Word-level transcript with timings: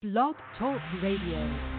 Blog 0.00 0.36
Talk 0.56 0.80
Radio. 1.02 1.77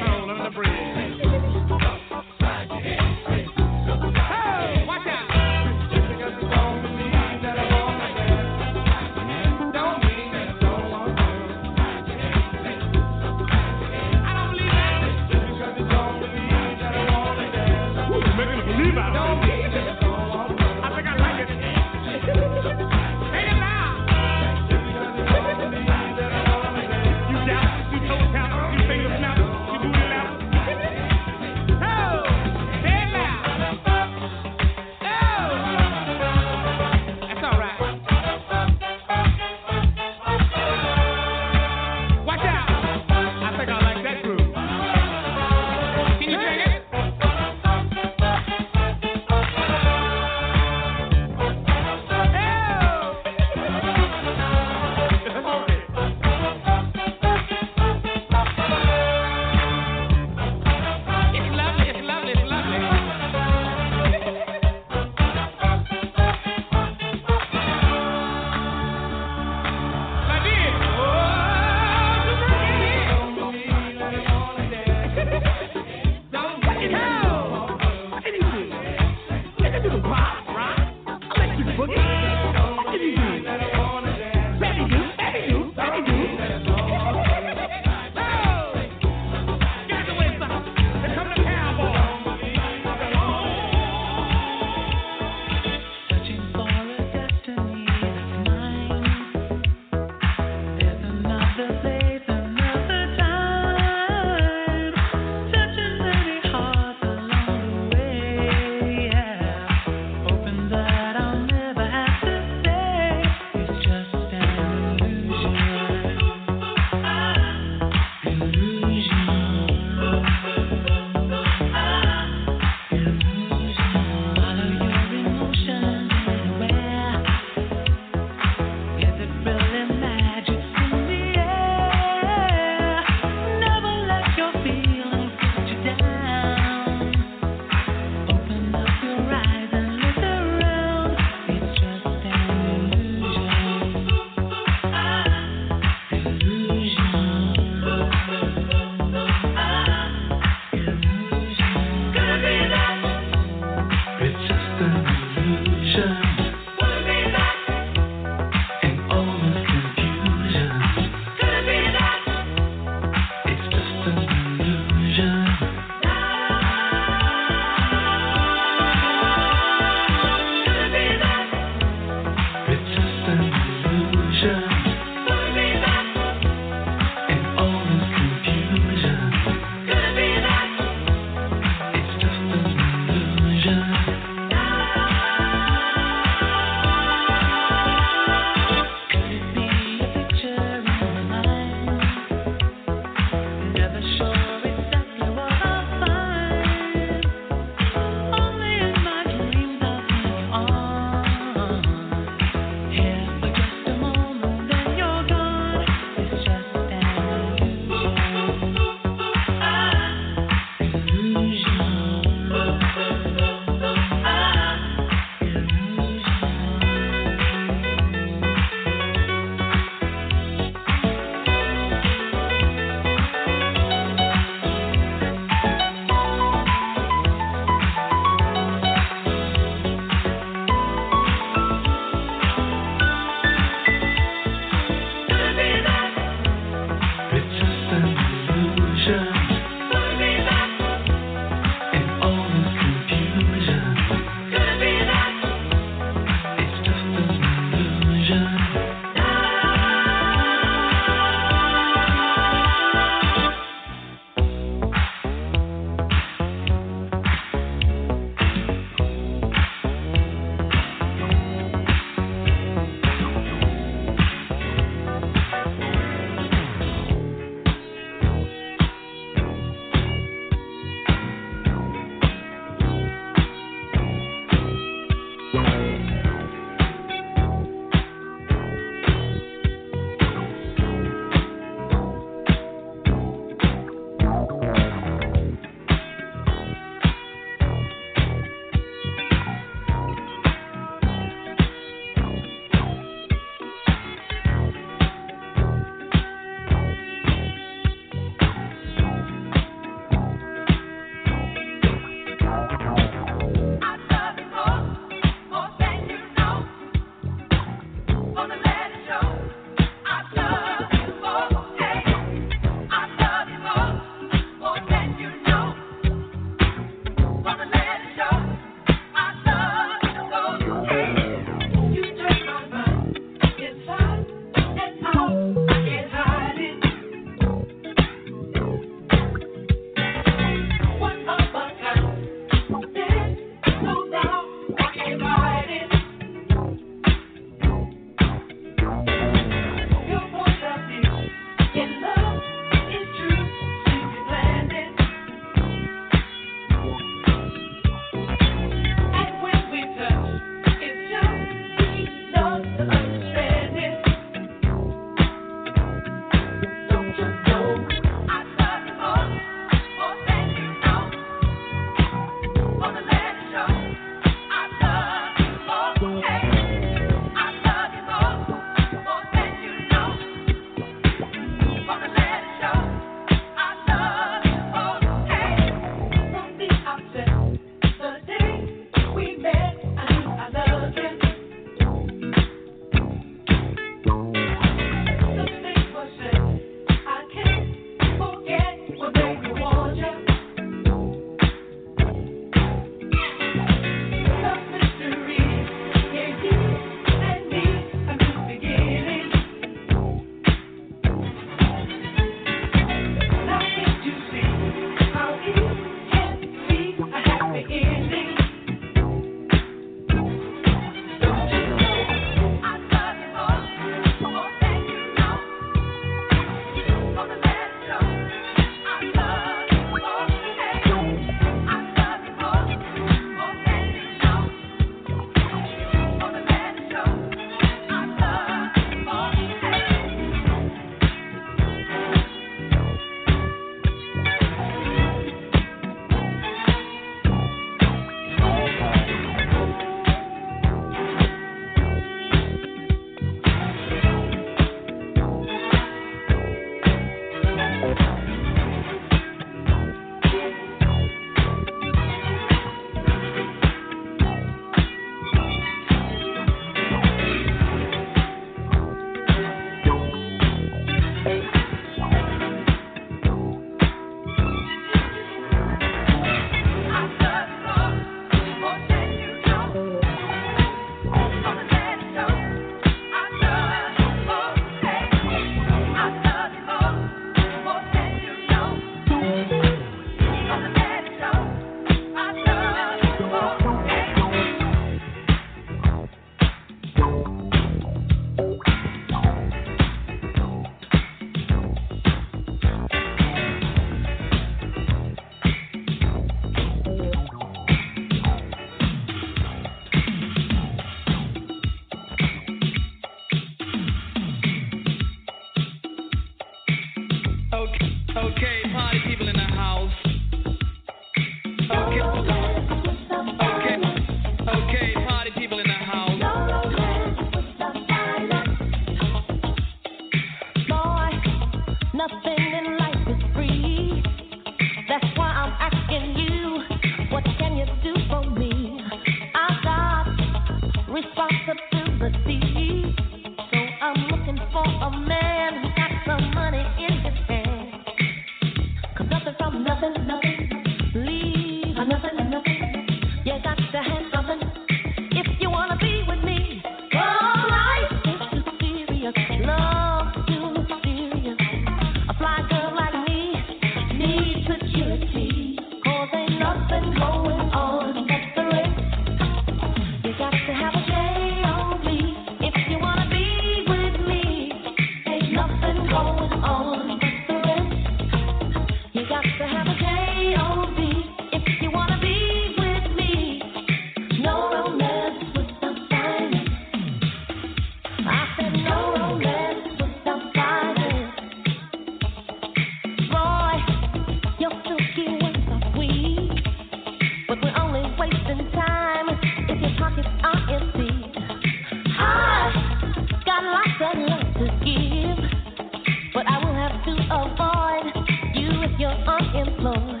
employ. 599.33 600.00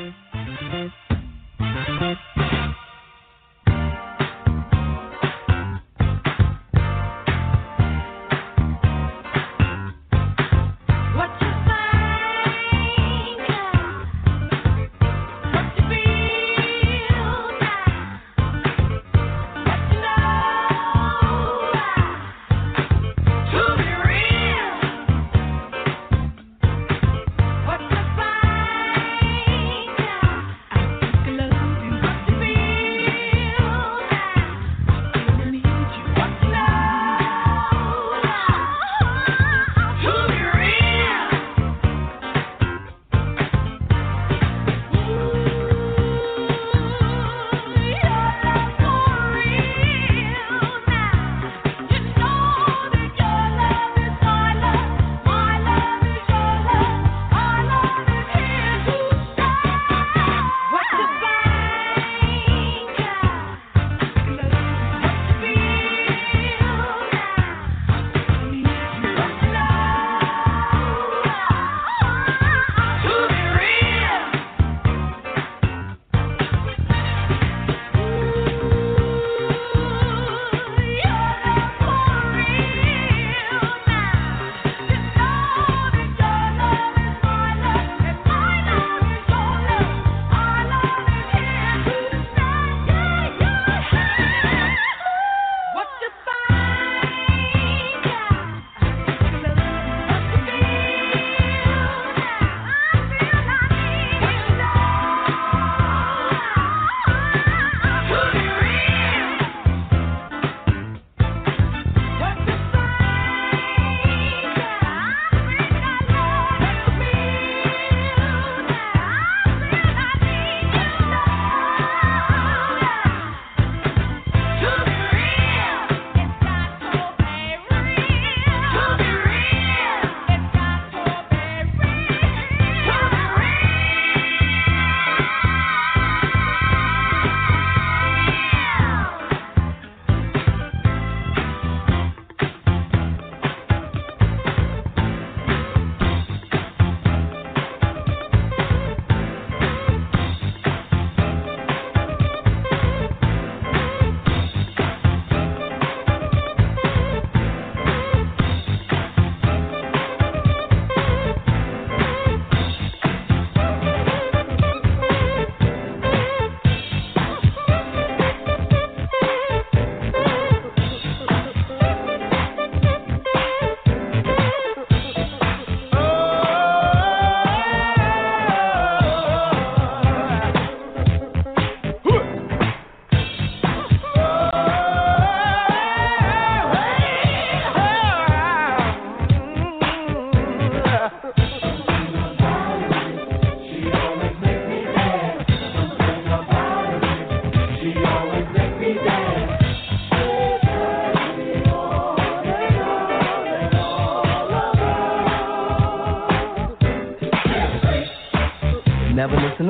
Mm-hmm. 0.00 0.29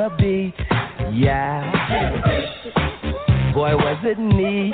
the 0.01 0.09
beat, 0.17 0.55
yeah. 1.13 1.61
Boy, 3.53 3.77
was 3.77 3.99
it 4.03 4.19
neat, 4.19 4.73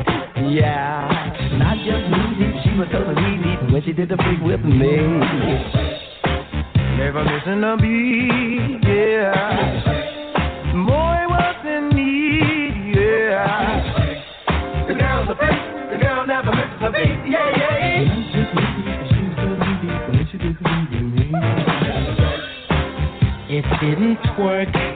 yeah. 0.54 1.34
Not 1.58 1.78
just 1.82 2.06
music, 2.14 2.54
she 2.62 2.70
was 2.78 2.86
so 2.92 3.02
easy 3.10 3.72
when 3.72 3.82
she 3.82 3.92
did 3.92 4.08
the 4.08 4.16
freak 4.18 4.40
with 4.40 4.60
me. 4.62 5.02
Never 6.94 7.24
missing 7.24 7.64
a 7.64 7.76
beat, 7.76 8.86
yeah. 8.86 9.34
Boy, 10.86 11.26
was 11.26 11.58
it 11.64 11.92
neat, 11.92 12.94
yeah. 12.94 13.82
The 14.86 14.94
girl's 14.94 15.28
a 15.28 15.34
freak, 15.34 15.90
the 15.90 15.98
girl 15.98 16.24
never 16.24 16.52
misses 16.54 16.82
a 16.82 16.90
beat, 16.92 17.18
yeah, 17.26 17.50
yeah. 17.50 18.04
Not 18.06 18.30
just 18.30 18.54
music, 18.54 19.10
she 19.10 19.18
was 19.26 19.34
so 19.42 19.46
when 20.06 20.24
she 20.30 20.38
did 20.38 20.54
the 20.54 20.70
me. 21.02 21.34
It 23.48 23.66
didn't 23.80 24.22
work. 24.38 24.95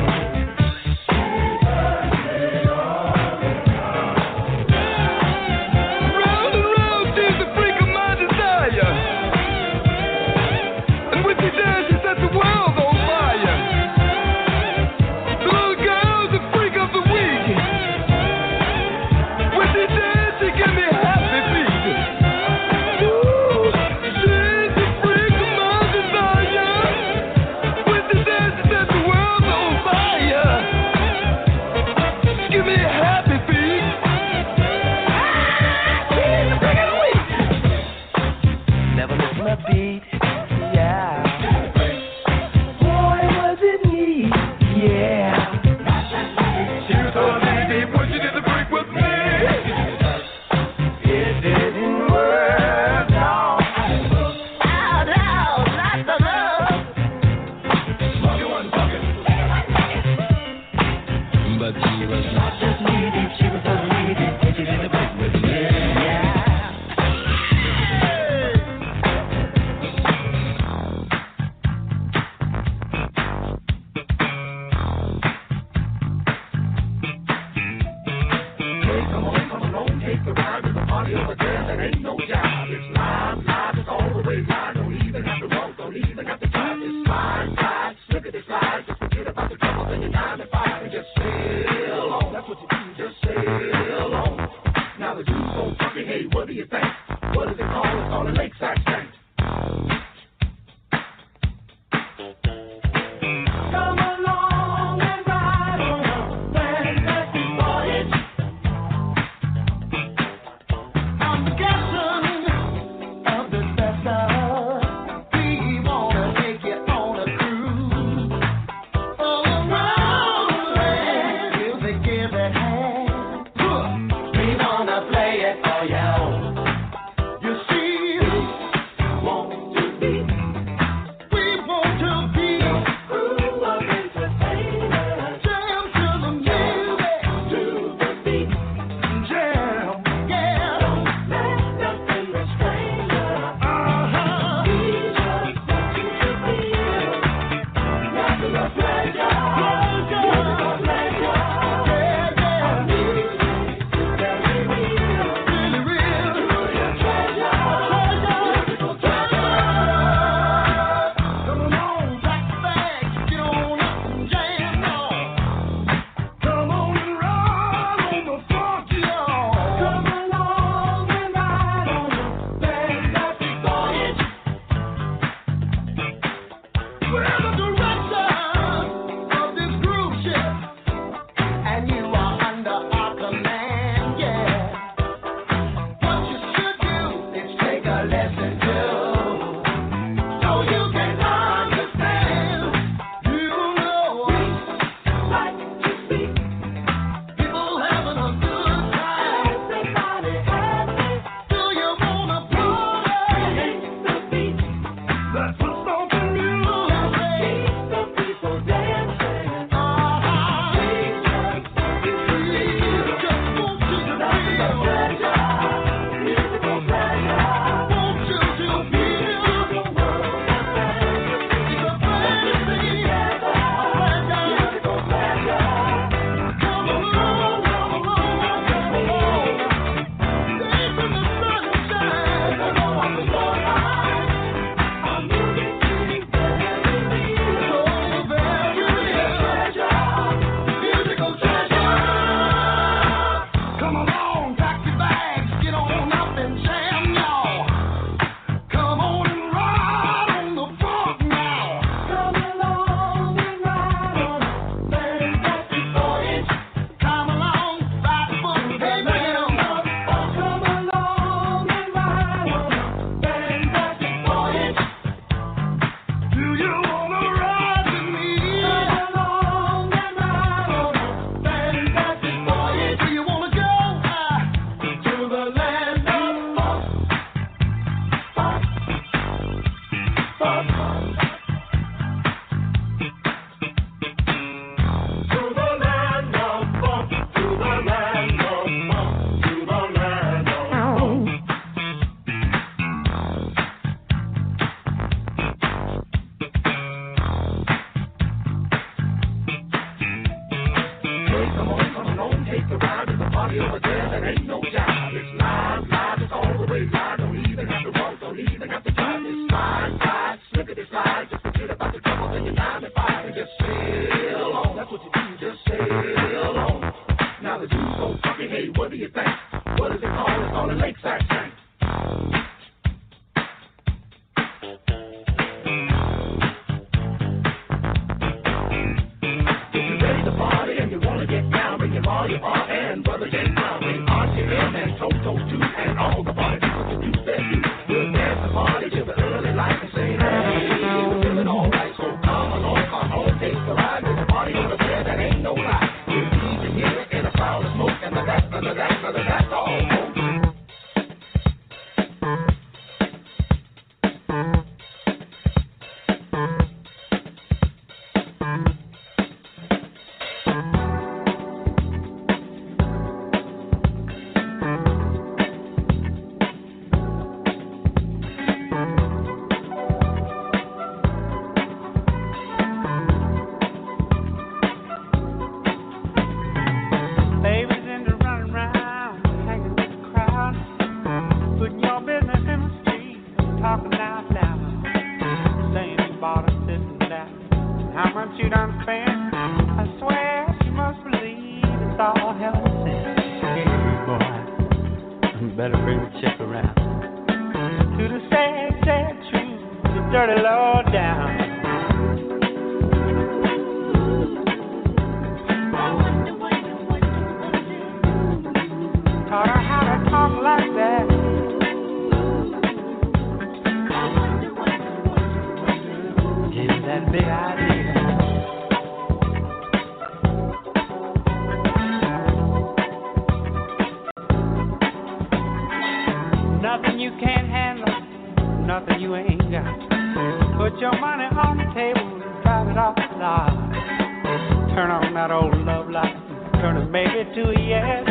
turn 436.71 436.81
a 436.81 436.89
maybe 436.89 437.23
to 437.35 437.41
a 437.49 437.59
yes. 437.67 438.05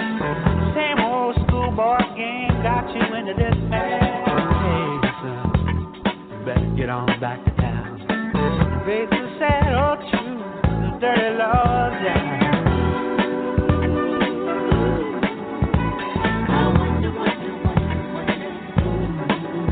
Same 0.74 1.00
old 1.04 1.34
schoolboy 1.46 1.98
game 2.16 2.62
got 2.62 2.84
you 2.94 3.14
into 3.16 3.34
this 3.34 3.56
mess. 3.68 4.02
Hey, 4.60 5.00
son, 5.22 6.44
better 6.44 6.74
get 6.76 6.88
on 6.90 7.20
back 7.20 7.44
to 7.44 7.50
town. 7.56 7.98
Face 8.86 9.08
the 9.10 9.38
sad 9.38 9.72
old 9.74 9.98
truth, 10.10 10.44
the 10.64 10.98
dirty 11.00 11.36
laws 11.38 11.92
down. 12.04 12.40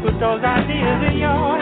Put 0.02 0.20
those 0.20 0.42
ideas 0.42 1.10
in 1.10 1.18
your 1.18 1.57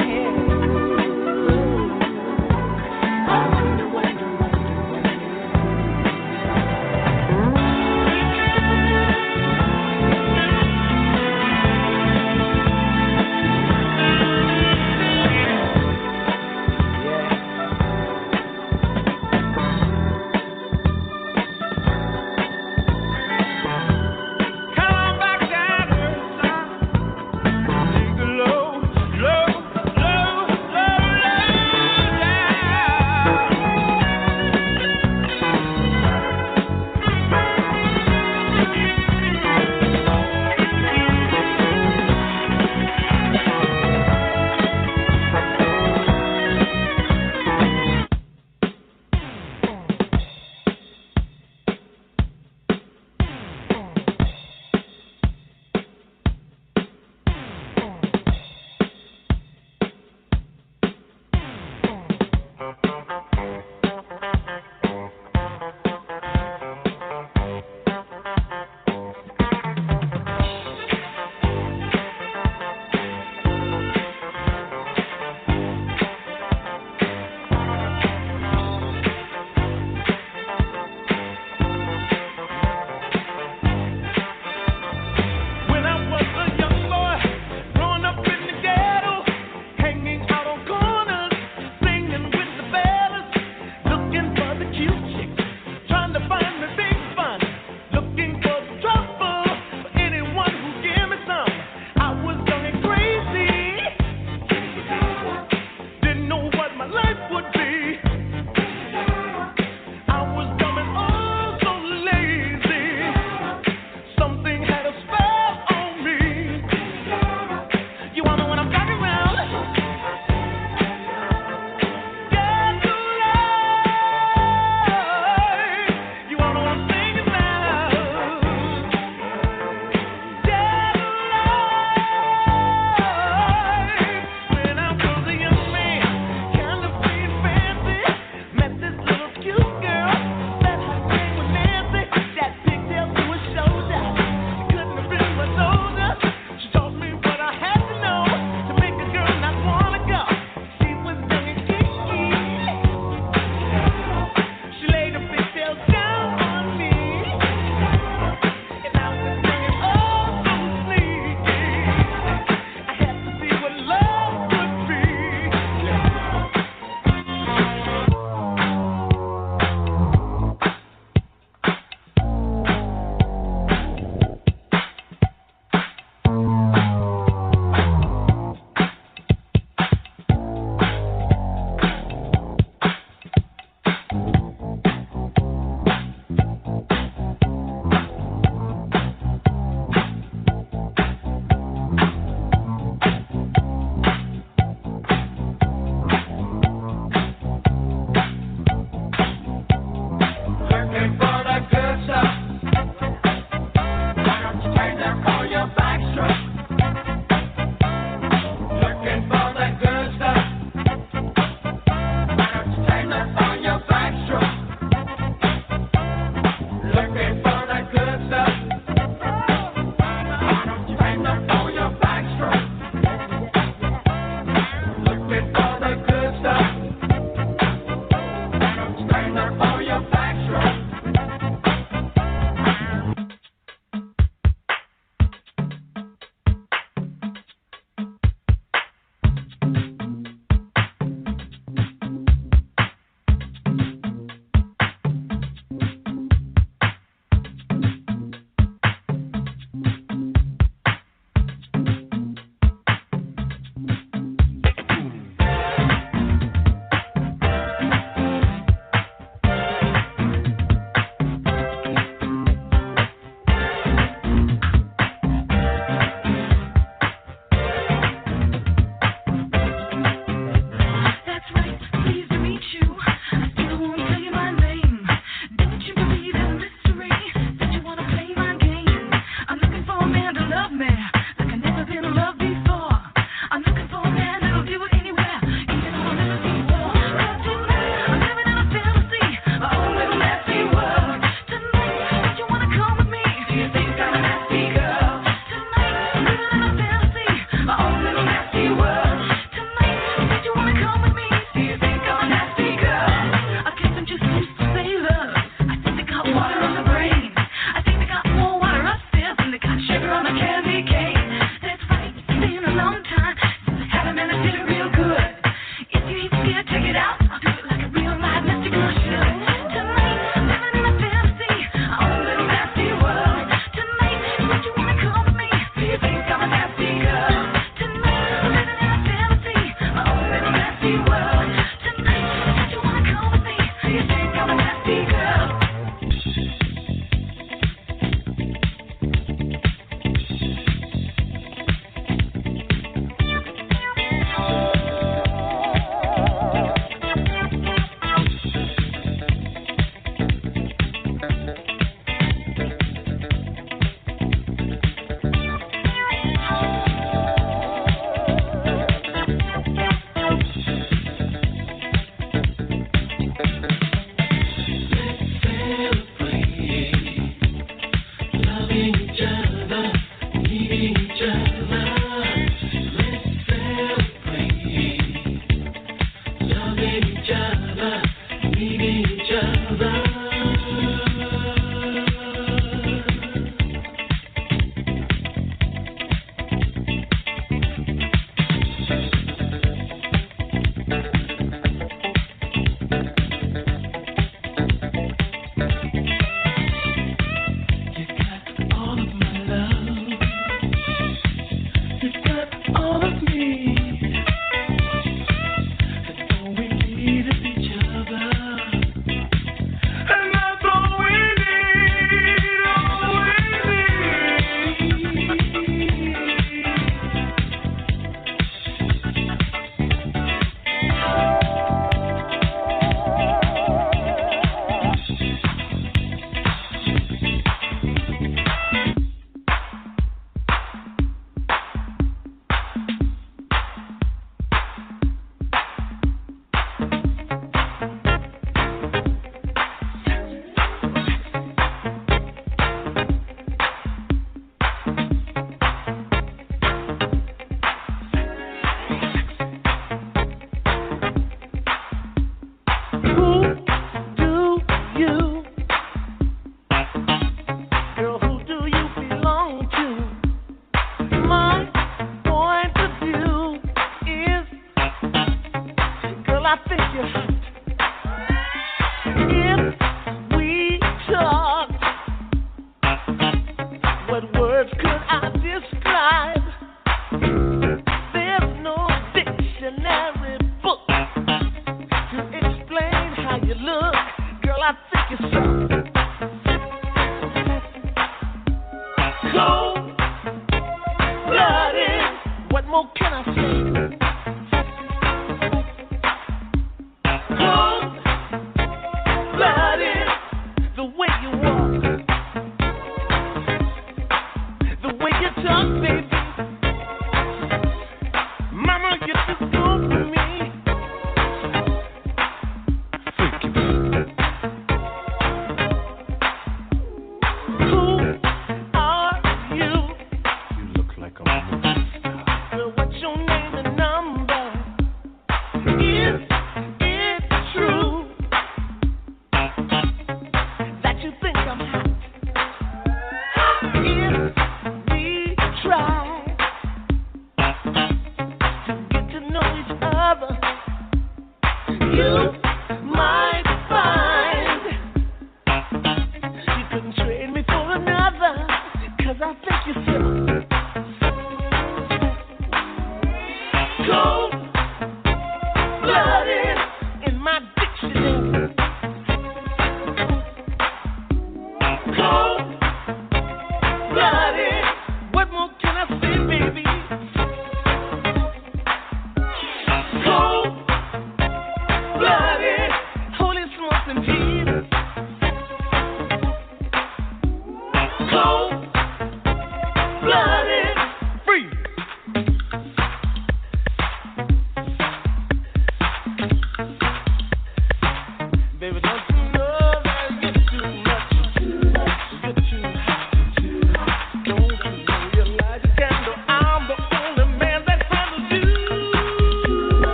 let 209.67 209.81
go. 209.83 209.96